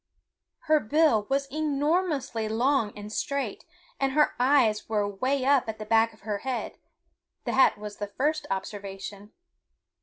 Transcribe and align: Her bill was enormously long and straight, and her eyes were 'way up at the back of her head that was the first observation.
Her 0.61 0.79
bill 0.79 1.27
was 1.29 1.45
enormously 1.51 2.49
long 2.49 2.91
and 2.97 3.13
straight, 3.13 3.65
and 3.99 4.13
her 4.13 4.33
eyes 4.39 4.89
were 4.89 5.07
'way 5.07 5.45
up 5.45 5.69
at 5.69 5.77
the 5.77 5.85
back 5.85 6.11
of 6.11 6.21
her 6.21 6.39
head 6.39 6.79
that 7.43 7.77
was 7.77 7.97
the 7.97 8.07
first 8.07 8.47
observation. 8.49 9.31